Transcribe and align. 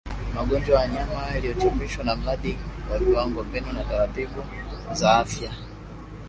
magonjwa 0.35 0.73
ya 0.73 0.79
wanyama 0.79 1.27
uliochapishwa 1.37 2.03
na 2.03 2.15
Mradi 2.15 2.57
wa 2.91 2.99
Viwango 2.99 3.43
Mbinu 3.43 3.71
na 3.73 3.83
Taratibu 3.83 4.43
za 4.93 5.11
Afya 5.17 5.53